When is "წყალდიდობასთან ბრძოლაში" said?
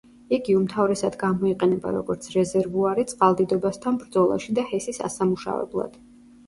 3.13-4.59